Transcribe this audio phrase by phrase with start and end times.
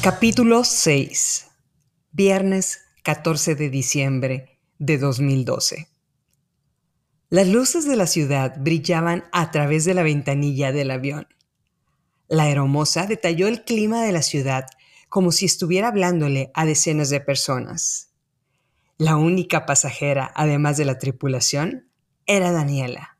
[0.00, 1.48] Capítulo 6.
[2.12, 5.88] Viernes 14 de diciembre de 2012.
[7.30, 11.26] Las luces de la ciudad brillaban a través de la ventanilla del avión.
[12.28, 14.66] La aeromoza detalló el clima de la ciudad
[15.08, 18.12] como si estuviera hablándole a decenas de personas.
[18.98, 21.90] La única pasajera, además de la tripulación,
[22.24, 23.18] era Daniela.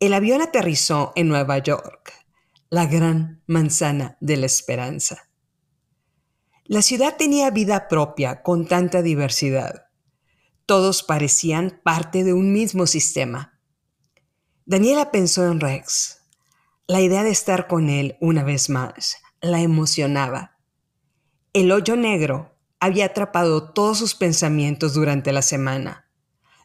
[0.00, 2.12] El avión aterrizó en Nueva York,
[2.70, 5.28] la gran manzana de la esperanza.
[6.66, 9.88] La ciudad tenía vida propia con tanta diversidad.
[10.64, 13.60] Todos parecían parte de un mismo sistema.
[14.64, 16.22] Daniela pensó en Rex.
[16.86, 20.58] La idea de estar con él una vez más la emocionaba.
[21.52, 26.10] El hoyo negro había atrapado todos sus pensamientos durante la semana.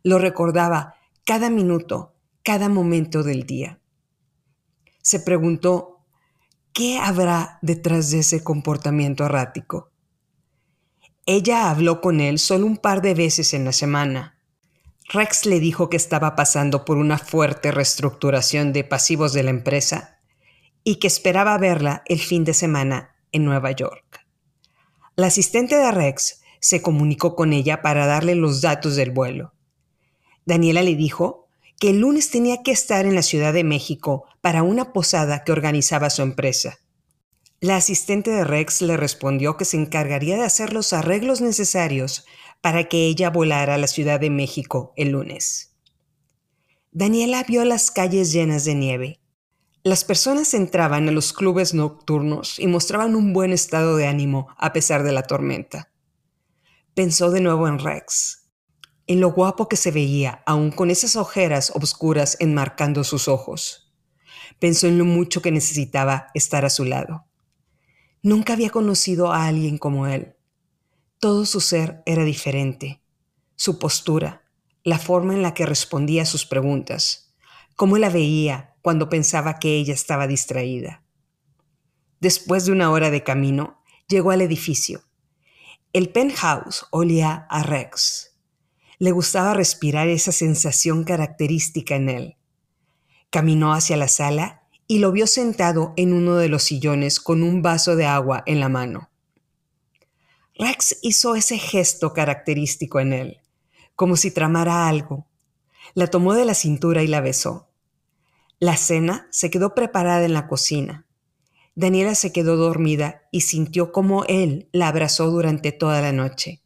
[0.01, 3.81] Lo recordaba cada minuto, cada momento del día.
[5.01, 5.98] Se preguntó
[6.73, 9.91] ¿Qué habrá detrás de ese comportamiento errático?
[11.25, 14.39] Ella habló con él solo un par de veces en la semana.
[15.09, 20.19] Rex le dijo que estaba pasando por una fuerte reestructuración de pasivos de la empresa
[20.83, 24.25] y que esperaba verla el fin de semana en Nueva York.
[25.15, 29.53] La asistente de Rex se comunicó con ella para darle los datos del vuelo.
[30.45, 31.48] Daniela le dijo
[31.79, 35.53] que el lunes tenía que estar en la Ciudad de México para una posada que
[35.53, 36.79] organizaba su empresa.
[37.61, 42.25] La asistente de Rex le respondió que se encargaría de hacer los arreglos necesarios
[42.61, 45.73] para que ella volara a la Ciudad de México el lunes.
[46.91, 49.19] Daniela vio las calles llenas de nieve.
[49.83, 54.73] Las personas entraban a los clubes nocturnos y mostraban un buen estado de ánimo a
[54.73, 55.89] pesar de la tormenta.
[56.93, 58.39] Pensó de nuevo en Rex
[59.09, 63.91] en lo guapo que se veía, aún con esas ojeras oscuras enmarcando sus ojos.
[64.59, 67.25] Pensó en lo mucho que necesitaba estar a su lado.
[68.21, 70.35] Nunca había conocido a alguien como él.
[71.17, 73.01] Todo su ser era diferente.
[73.55, 74.43] Su postura,
[74.83, 77.33] la forma en la que respondía a sus preguntas,
[77.75, 81.01] cómo la veía cuando pensaba que ella estaba distraída.
[82.19, 85.01] Después de una hora de camino, llegó al edificio.
[85.93, 88.28] El penthouse olía a Rex
[88.99, 92.37] le gustaba respirar esa sensación característica en él.
[93.29, 97.61] Caminó hacia la sala y lo vio sentado en uno de los sillones con un
[97.61, 99.09] vaso de agua en la mano.
[100.55, 103.37] Rex hizo ese gesto característico en él,
[103.95, 105.27] como si tramara algo.
[105.93, 107.69] La tomó de la cintura y la besó.
[108.59, 111.05] La cena se quedó preparada en la cocina.
[111.75, 116.61] Daniela se quedó dormida y sintió como él la abrazó durante toda la noche.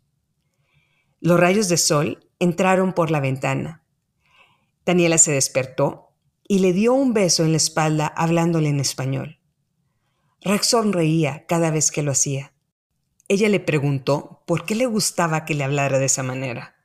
[1.24, 3.82] Los rayos de sol entraron por la ventana.
[4.86, 6.10] Daniela se despertó
[6.46, 9.40] y le dio un beso en la espalda hablándole en español.
[10.42, 12.52] Rex sonreía cada vez que lo hacía.
[13.30, 16.76] Ella le preguntó por qué le gustaba que le hablara de esa manera.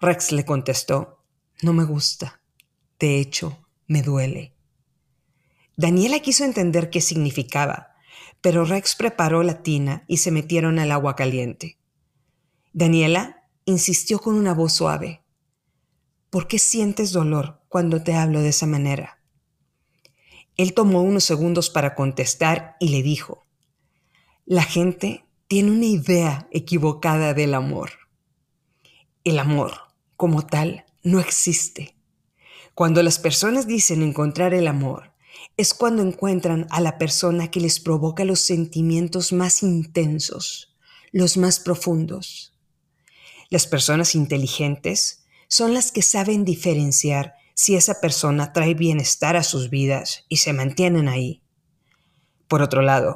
[0.00, 1.22] Rex le contestó,
[1.60, 2.40] no me gusta.
[2.98, 4.54] De hecho, me duele.
[5.76, 7.96] Daniela quiso entender qué significaba,
[8.40, 11.76] pero Rex preparó la tina y se metieron al agua caliente.
[12.72, 15.22] Daniela insistió con una voz suave.
[16.30, 19.18] ¿Por qué sientes dolor cuando te hablo de esa manera?
[20.56, 23.46] Él tomó unos segundos para contestar y le dijo,
[24.44, 27.90] la gente tiene una idea equivocada del amor.
[29.24, 29.72] El amor,
[30.16, 31.96] como tal, no existe.
[32.74, 35.12] Cuando las personas dicen encontrar el amor,
[35.56, 40.76] es cuando encuentran a la persona que les provoca los sentimientos más intensos,
[41.12, 42.51] los más profundos.
[43.52, 49.68] Las personas inteligentes son las que saben diferenciar si esa persona trae bienestar a sus
[49.68, 51.42] vidas y se mantienen ahí.
[52.48, 53.14] Por otro lado,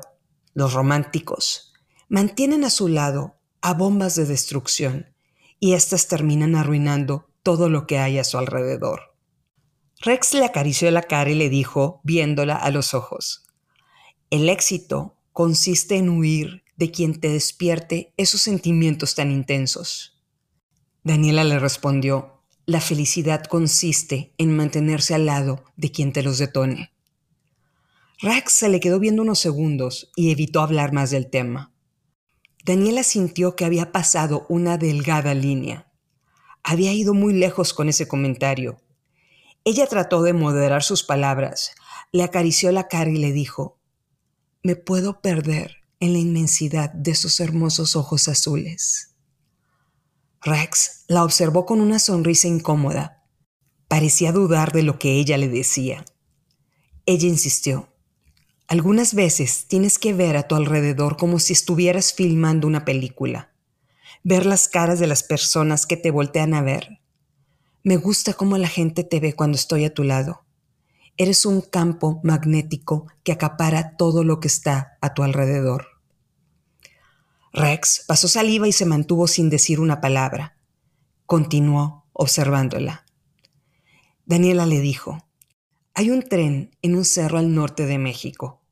[0.53, 1.73] los románticos
[2.11, 5.15] mantienen a su lado a bombas de destrucción
[5.59, 9.17] y éstas terminan arruinando todo lo que hay a su alrededor.
[10.03, 13.47] Rex le acarició la cara y le dijo, viéndola a los ojos,
[14.29, 20.13] el éxito consiste en huir de quien te despierte esos sentimientos tan intensos.
[21.07, 26.91] Daniela le respondió, la felicidad consiste en mantenerse al lado de quien te los detone.
[28.19, 31.73] Rex se le quedó viendo unos segundos y evitó hablar más del tema.
[32.65, 35.93] Daniela sintió que había pasado una delgada línea.
[36.65, 38.83] Había ido muy lejos con ese comentario.
[39.63, 41.71] Ella trató de moderar sus palabras,
[42.11, 43.79] le acarició la cara y le dijo,
[44.65, 49.16] me puedo perder en la inmensidad de esos hermosos ojos azules.
[50.43, 53.25] Rex la observó con una sonrisa incómoda.
[53.89, 56.05] Parecía dudar de lo que ella le decía.
[57.05, 57.89] Ella insistió.
[58.69, 63.53] Algunas veces tienes que ver a tu alrededor como si estuvieras filmando una película.
[64.25, 67.01] Ver las caras de las personas que te voltean a ver.
[67.85, 70.45] Me gusta cómo la gente te ve cuando estoy a tu lado.
[71.17, 75.96] Eres un campo magnético que acapara todo lo que está a tu alrededor.
[77.57, 80.59] Rex pasó saliva y se mantuvo sin decir una palabra.
[81.25, 83.07] Continuó observándola.
[84.27, 85.27] Daniela le dijo,
[85.95, 88.63] hay un tren en un cerro al norte de México.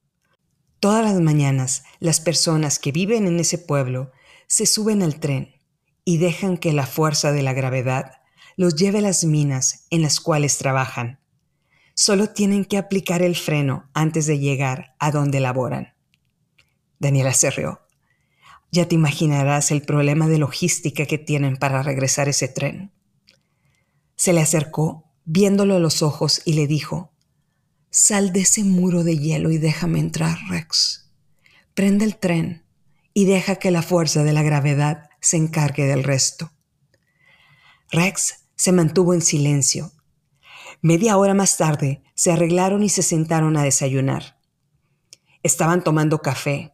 [0.81, 4.13] Todas las mañanas las personas que viven en ese pueblo
[4.49, 5.55] se suben al tren
[6.05, 8.19] y dejan que la fuerza de la gravedad
[8.59, 11.21] los lleve a las minas en las cuales trabajan.
[11.95, 15.95] Solo tienen que aplicar el freno antes de llegar a donde laboran.
[16.99, 17.84] Daniela se rió.
[18.75, 22.91] Ya te imaginarás el problema de logística que tienen para regresar ese tren.
[24.17, 27.13] Se le acercó, viéndolo a los ojos, y le dijo,
[27.91, 31.09] Sal de ese muro de hielo y déjame entrar, Rex.
[31.75, 32.65] Prende el tren
[33.13, 36.51] y deja que la fuerza de la gravedad se encargue del resto.
[37.93, 39.93] Rex se mantuvo en silencio.
[40.83, 44.41] Media hora más tarde se arreglaron y se sentaron a desayunar.
[45.45, 46.74] Estaban tomando café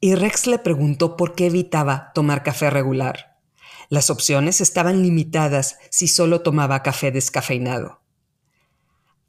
[0.00, 3.38] y Rex le preguntó por qué evitaba tomar café regular.
[3.88, 8.02] Las opciones estaban limitadas si solo tomaba café descafeinado.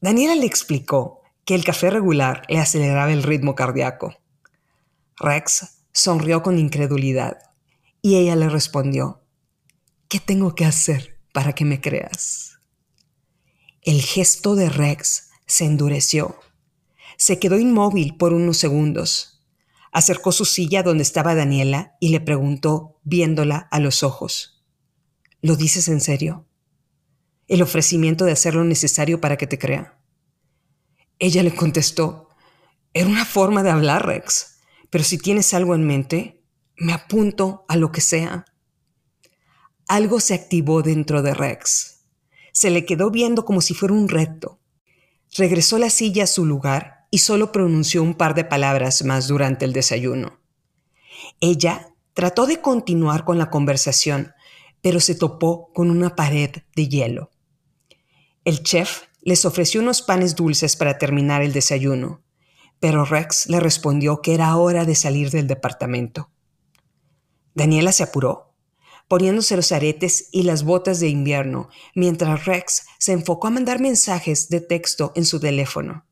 [0.02, 4.16] Daniela le explicó que el café regular le aceleraba el ritmo cardíaco.
[5.18, 7.40] Rex sonrió con incredulidad
[8.02, 9.24] y ella le respondió,
[10.08, 12.60] ¿qué tengo que hacer para que me creas?
[13.82, 16.40] El gesto de Rex se endureció.
[17.18, 19.39] Se quedó inmóvil por unos segundos.
[19.92, 24.64] Acercó su silla donde estaba Daniela y le preguntó, viéndola a los ojos,
[25.42, 26.48] ¿lo dices en serio?
[27.48, 30.00] El ofrecimiento de hacer lo necesario para que te crea.
[31.18, 32.30] Ella le contestó,
[32.94, 34.60] era una forma de hablar, Rex,
[34.90, 36.44] pero si tienes algo en mente,
[36.78, 38.46] me apunto a lo que sea.
[39.88, 42.06] Algo se activó dentro de Rex.
[42.54, 44.60] Se le quedó viendo como si fuera un reto.
[45.36, 49.66] Regresó la silla a su lugar y solo pronunció un par de palabras más durante
[49.66, 50.40] el desayuno.
[51.42, 54.34] Ella trató de continuar con la conversación,
[54.82, 57.32] pero se topó con una pared de hielo.
[58.46, 62.22] El chef les ofreció unos panes dulces para terminar el desayuno,
[62.80, 66.32] pero Rex le respondió que era hora de salir del departamento.
[67.54, 68.56] Daniela se apuró,
[69.08, 74.50] poniéndose los aretes y las botas de invierno, mientras Rex se enfocó a mandar mensajes
[74.50, 76.06] de texto en su teléfono.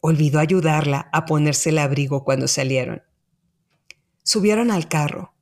[0.00, 3.02] Olvidó ayudarla a ponerse el abrigo cuando salieron.
[4.22, 5.34] Subieron al carro.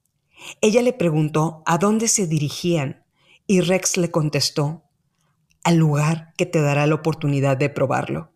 [0.61, 3.05] Ella le preguntó a dónde se dirigían
[3.47, 4.85] y Rex le contestó
[5.65, 8.33] al lugar que te dará la oportunidad de probarlo.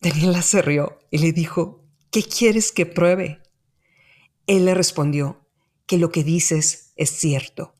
[0.00, 3.42] Daniela se rió y le dijo, ¿qué quieres que pruebe?
[4.46, 5.46] Él le respondió
[5.86, 7.74] que lo que dices es cierto.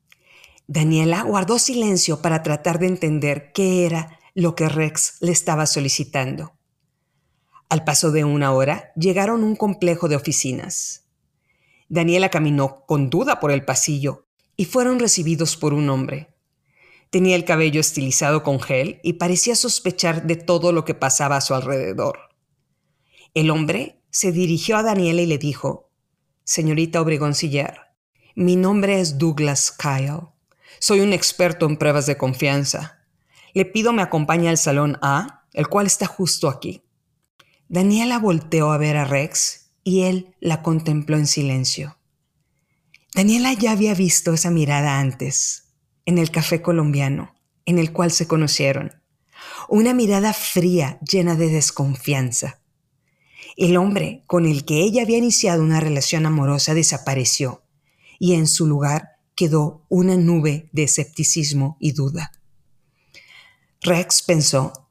[0.67, 6.53] Daniela guardó silencio para tratar de entender qué era lo que Rex le estaba solicitando.
[7.71, 11.07] Al paso de una hora llegaron a un complejo de oficinas.
[11.89, 14.27] Daniela caminó con duda por el pasillo
[14.57, 16.35] y fueron recibidos por un hombre.
[17.11, 21.41] Tenía el cabello estilizado con gel y parecía sospechar de todo lo que pasaba a
[21.41, 22.19] su alrededor.
[23.35, 25.93] El hombre se dirigió a Daniela y le dijo,
[26.43, 27.35] Señorita Obregón
[28.35, 30.29] mi nombre es Douglas Kyle.
[30.81, 33.05] Soy un experto en pruebas de confianza.
[33.55, 36.83] Le pido me acompañe al salón A, el cual está justo aquí.
[37.73, 41.99] Daniela volteó a ver a Rex y él la contempló en silencio.
[43.15, 45.69] Daniela ya había visto esa mirada antes
[46.05, 47.33] en el café colombiano
[47.67, 49.00] en el cual se conocieron.
[49.69, 52.61] Una mirada fría llena de desconfianza.
[53.57, 57.62] El hombre con el que ella había iniciado una relación amorosa desapareció
[58.19, 62.33] y en su lugar quedó una nube de escepticismo y duda.
[63.81, 64.89] Rex pensó,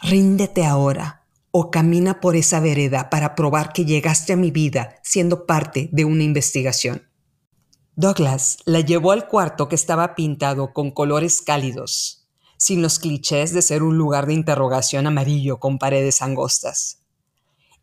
[0.00, 1.23] ríndete ahora
[1.56, 6.04] o camina por esa vereda para probar que llegaste a mi vida siendo parte de
[6.04, 7.08] una investigación.
[7.94, 13.62] Douglas la llevó al cuarto que estaba pintado con colores cálidos, sin los clichés de
[13.62, 17.04] ser un lugar de interrogación amarillo con paredes angostas.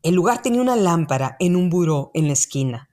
[0.03, 2.89] El lugar tenía una lámpara en un buró en la esquina.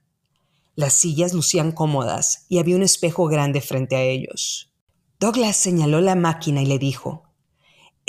[0.75, 4.71] Las sillas lucían cómodas y había un espejo grande frente a ellos.
[5.19, 7.28] Douglas señaló la máquina y le dijo,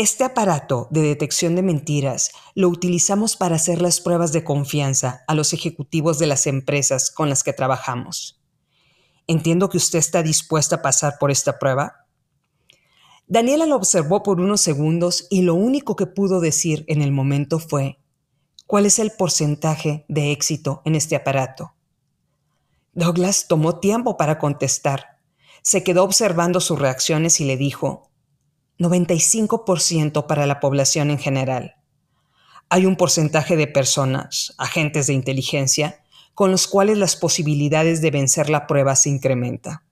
[0.01, 5.35] Este aparato de detección de mentiras lo utilizamos para hacer las pruebas de confianza a
[5.35, 8.41] los ejecutivos de las empresas con las que trabajamos.
[9.27, 12.07] Entiendo que usted está dispuesta a pasar por esta prueba.
[13.27, 17.59] Daniela lo observó por unos segundos y lo único que pudo decir en el momento
[17.59, 17.99] fue,
[18.67, 21.75] ¿Cuál es el porcentaje de éxito en este aparato?
[22.95, 25.19] Douglas tomó tiempo para contestar.
[25.61, 28.10] Se quedó observando sus reacciones y le dijo,
[28.81, 31.77] 95% para la población en general.
[32.71, 36.03] Hay un porcentaje de personas, agentes de inteligencia,
[36.35, 39.85] con los cuales las posibilidades de vencer la prueba se incrementa.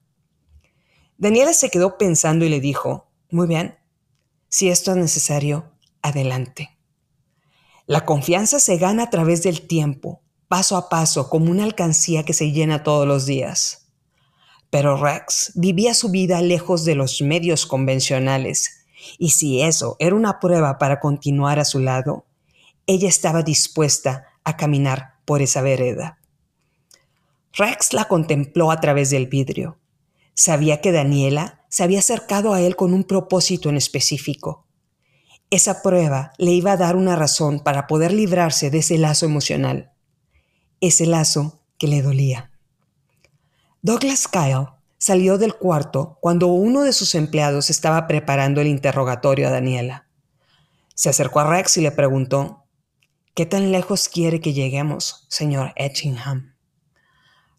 [1.17, 3.77] Daniela se quedó pensando y le dijo, muy bien,
[4.49, 6.77] si esto es necesario, adelante.
[7.85, 12.33] La confianza se gana a través del tiempo, paso a paso, como una alcancía que
[12.33, 13.89] se llena todos los días.
[14.69, 18.78] Pero Rex vivía su vida lejos de los medios convencionales,
[19.17, 22.25] y si eso era una prueba para continuar a su lado,
[22.85, 26.19] ella estaba dispuesta a caminar por esa vereda.
[27.53, 29.79] Rex la contempló a través del vidrio.
[30.33, 34.65] Sabía que Daniela se había acercado a él con un propósito en específico.
[35.49, 39.91] Esa prueba le iba a dar una razón para poder librarse de ese lazo emocional,
[40.79, 42.51] ese lazo que le dolía.
[43.81, 49.51] Douglas Kyle salió del cuarto cuando uno de sus empleados estaba preparando el interrogatorio a
[49.51, 50.07] Daniela.
[50.93, 52.65] Se acercó a Rex y le preguntó,
[53.33, 56.55] ¿Qué tan lejos quiere que lleguemos, señor Etchingham?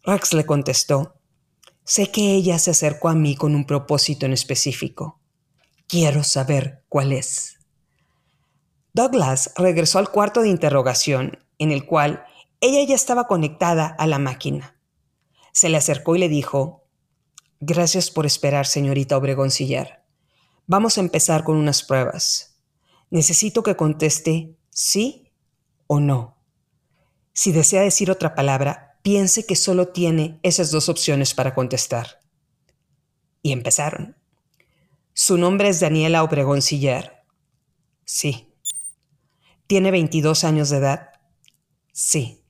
[0.03, 1.15] Rex le contestó,
[1.83, 5.19] sé que ella se acercó a mí con un propósito en específico.
[5.87, 7.57] Quiero saber cuál es.
[8.93, 12.25] Douglas regresó al cuarto de interrogación, en el cual
[12.59, 14.77] ella ya estaba conectada a la máquina.
[15.51, 16.80] Se le acercó y le dijo,
[17.63, 20.03] Gracias por esperar, señorita Obregón Sillar.
[20.65, 22.59] Vamos a empezar con unas pruebas.
[23.11, 25.31] Necesito que conteste sí
[25.85, 26.43] o no.
[27.33, 32.23] Si desea decir otra palabra, piense que solo tiene esas dos opciones para contestar.
[33.43, 34.17] Y empezaron.
[35.13, 37.23] Su nombre es Daniela Obregón Siller.
[38.05, 38.55] Sí.
[39.67, 41.09] ¿Tiene 22 años de edad?
[41.93, 42.43] Sí.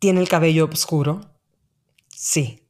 [0.00, 1.30] ¿Tiene el cabello oscuro?
[2.08, 2.63] Sí.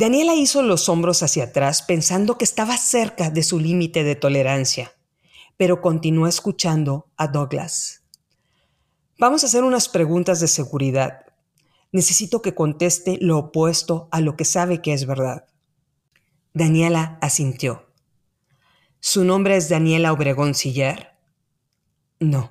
[0.00, 4.92] Daniela hizo los hombros hacia atrás pensando que estaba cerca de su límite de tolerancia,
[5.56, 8.02] pero continuó escuchando a Douglas.
[9.18, 11.26] Vamos a hacer unas preguntas de seguridad
[11.92, 15.46] necesito que conteste lo opuesto a lo que sabe que es verdad.
[16.52, 17.86] Daniela asintió.
[19.00, 21.10] ¿Su nombre es Daniela Obregón Siller?
[22.18, 22.50] No.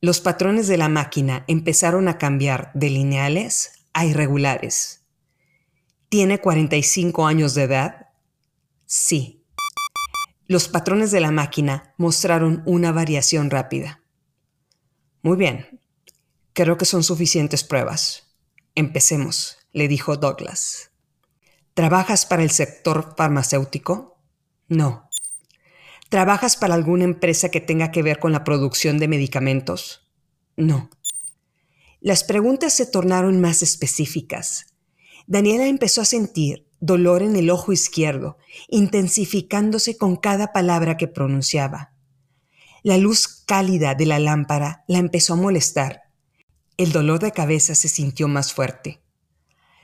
[0.00, 5.05] Los patrones de la máquina empezaron a cambiar de lineales a irregulares.
[6.08, 8.10] ¿Tiene 45 años de edad?
[8.84, 9.44] Sí.
[10.46, 14.02] Los patrones de la máquina mostraron una variación rápida.
[15.22, 15.80] Muy bien.
[16.52, 18.36] Creo que son suficientes pruebas.
[18.76, 20.92] Empecemos, le dijo Douglas.
[21.74, 24.22] ¿Trabajas para el sector farmacéutico?
[24.68, 25.10] No.
[26.08, 30.08] ¿Trabajas para alguna empresa que tenga que ver con la producción de medicamentos?
[30.56, 30.88] No.
[32.00, 34.75] Las preguntas se tornaron más específicas.
[35.26, 41.92] Daniela empezó a sentir dolor en el ojo izquierdo, intensificándose con cada palabra que pronunciaba.
[42.82, 46.06] La luz cálida de la lámpara la empezó a molestar
[46.78, 49.02] el dolor de cabeza se sintió más fuerte.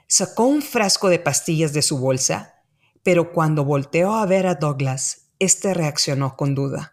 [0.06, 2.56] Sacó un frasco de pastillas de su bolsa,
[3.02, 6.92] pero cuando volteó a ver a Douglas, éste reaccionó con duda.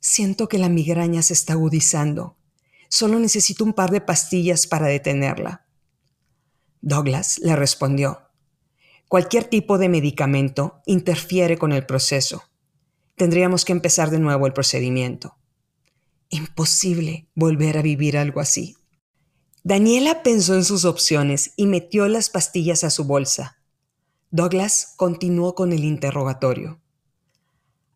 [0.00, 2.38] Siento que la migraña se está agudizando.
[2.88, 5.65] Solo necesito un par de pastillas para detenerla.
[6.80, 8.26] Douglas le respondió,
[9.08, 12.42] Cualquier tipo de medicamento interfiere con el proceso.
[13.14, 15.36] Tendríamos que empezar de nuevo el procedimiento.
[16.28, 18.76] Imposible volver a vivir algo así.
[19.62, 23.58] Daniela pensó en sus opciones y metió las pastillas a su bolsa.
[24.30, 26.80] Douglas continuó con el interrogatorio.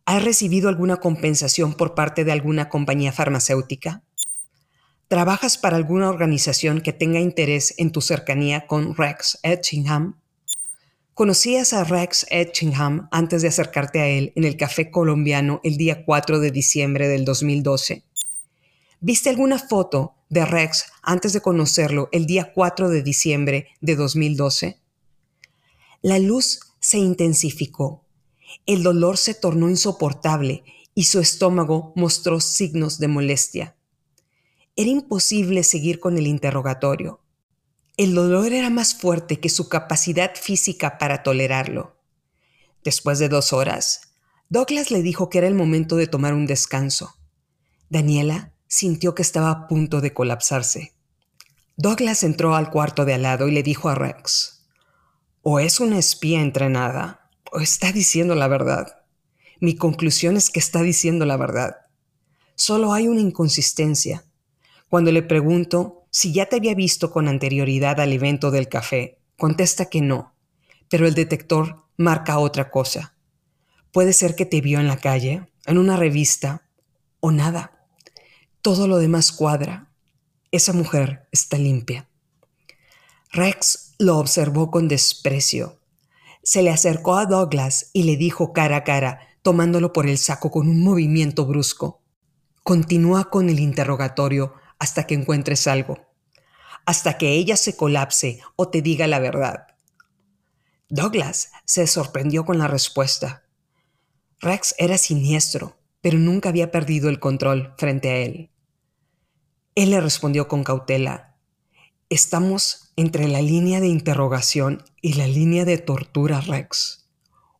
[0.05, 4.03] ¿Has recibido alguna compensación por parte de alguna compañía farmacéutica?
[5.11, 10.21] ¿Trabajas para alguna organización que tenga interés en tu cercanía con Rex Etchingham?
[11.13, 16.05] ¿Conocías a Rex Etchingham antes de acercarte a él en el café colombiano el día
[16.05, 18.05] 4 de diciembre del 2012?
[19.01, 24.79] ¿Viste alguna foto de Rex antes de conocerlo el día 4 de diciembre de 2012?
[26.01, 28.05] La luz se intensificó,
[28.65, 30.63] el dolor se tornó insoportable
[30.95, 33.75] y su estómago mostró signos de molestia.
[34.81, 37.21] Era imposible seguir con el interrogatorio.
[37.97, 41.97] El dolor era más fuerte que su capacidad física para tolerarlo.
[42.83, 44.15] Después de dos horas,
[44.49, 47.13] Douglas le dijo que era el momento de tomar un descanso.
[47.91, 50.95] Daniela sintió que estaba a punto de colapsarse.
[51.77, 54.65] Douglas entró al cuarto de al lado y le dijo a Rex,
[55.43, 59.03] o es una espía entrenada, o está diciendo la verdad.
[59.59, 61.75] Mi conclusión es que está diciendo la verdad.
[62.55, 64.25] Solo hay una inconsistencia.
[64.91, 69.85] Cuando le pregunto si ya te había visto con anterioridad al evento del café, contesta
[69.85, 70.33] que no,
[70.89, 73.15] pero el detector marca otra cosa.
[73.93, 76.67] Puede ser que te vio en la calle, en una revista,
[77.21, 77.87] o nada.
[78.61, 79.93] Todo lo demás cuadra.
[80.51, 82.09] Esa mujer está limpia.
[83.31, 85.79] Rex lo observó con desprecio.
[86.43, 90.51] Se le acercó a Douglas y le dijo cara a cara, tomándolo por el saco
[90.51, 92.01] con un movimiento brusco.
[92.63, 95.99] Continúa con el interrogatorio hasta que encuentres algo,
[96.87, 99.67] hasta que ella se colapse o te diga la verdad.
[100.89, 103.43] Douglas se sorprendió con la respuesta.
[104.39, 108.49] Rex era siniestro, pero nunca había perdido el control frente a él.
[109.75, 111.37] Él le respondió con cautela,
[112.09, 117.07] Estamos entre la línea de interrogación y la línea de tortura, Rex.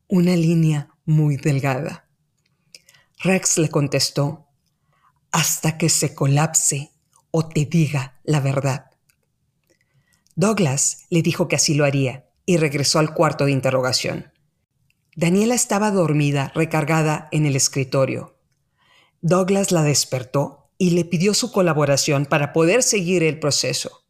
[0.07, 2.09] Una línea muy delgada.
[3.19, 4.47] Rex le contestó,
[5.31, 6.90] hasta que se colapse
[7.31, 8.91] o te diga la verdad.
[10.35, 14.31] Douglas le dijo que así lo haría y regresó al cuarto de interrogación.
[15.15, 18.37] Daniela estaba dormida, recargada en el escritorio.
[19.21, 24.05] Douglas la despertó y le pidió su colaboración para poder seguir el proceso.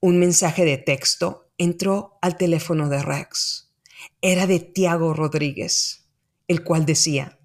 [0.00, 3.72] Un mensaje de texto entró al teléfono de Rex.
[4.20, 6.08] Era de Tiago Rodríguez,
[6.48, 7.38] el cual decía,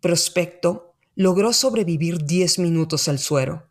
[0.00, 3.69] Prospecto logró sobrevivir 10 minutos al suero.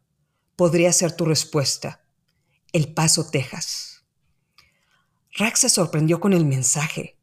[0.60, 2.04] Podría ser tu respuesta.
[2.74, 4.04] El Paso, Texas.
[5.38, 7.18] Rex se sorprendió con el mensaje.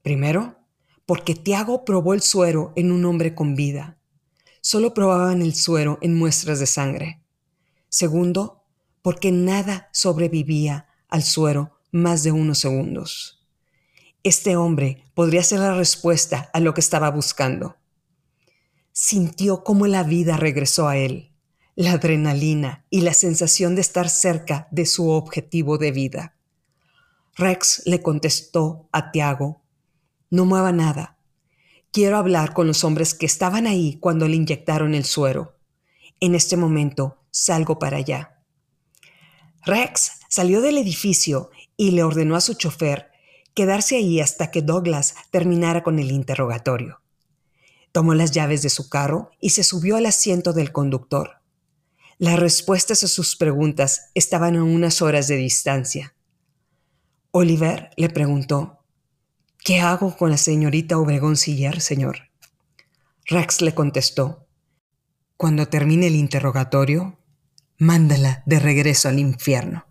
[0.00, 0.56] Primero,
[1.04, 3.98] porque Tiago probó el suero en un hombre con vida.
[4.62, 7.20] Solo probaban el suero en muestras de sangre.
[7.90, 8.64] Segundo,
[9.02, 13.46] porque nada sobrevivía al suero más de unos segundos.
[14.22, 17.76] Este hombre podría ser la respuesta a lo que estaba buscando.
[18.92, 21.27] Sintió cómo la vida regresó a él,
[21.78, 26.34] la adrenalina y la sensación de estar cerca de su objetivo de vida.
[27.36, 29.62] Rex le contestó a Tiago,
[30.28, 31.18] no mueva nada.
[31.92, 35.56] Quiero hablar con los hombres que estaban ahí cuando le inyectaron el suero.
[36.18, 38.42] En este momento salgo para allá.
[39.64, 43.12] Rex salió del edificio y le ordenó a su chofer
[43.54, 47.02] quedarse ahí hasta que Douglas terminara con el interrogatorio.
[47.92, 51.37] Tomó las llaves de su carro y se subió al asiento del conductor.
[52.18, 56.16] Las respuestas a sus preguntas estaban a unas horas de distancia.
[57.30, 58.84] Oliver le preguntó,
[59.64, 62.30] ¿Qué hago con la señorita Obregón Siller, señor?
[63.26, 64.48] Rex le contestó,
[65.36, 67.20] Cuando termine el interrogatorio,
[67.76, 69.87] mándala de regreso al infierno.